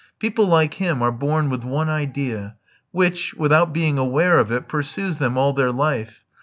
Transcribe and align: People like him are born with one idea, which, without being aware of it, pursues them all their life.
People 0.17 0.47
like 0.47 0.73
him 0.73 1.03
are 1.03 1.11
born 1.11 1.51
with 1.51 1.63
one 1.63 1.87
idea, 1.87 2.55
which, 2.91 3.35
without 3.35 3.71
being 3.71 3.99
aware 3.99 4.39
of 4.39 4.51
it, 4.51 4.67
pursues 4.67 5.19
them 5.19 5.37
all 5.37 5.53
their 5.53 5.71
life. 5.71 6.25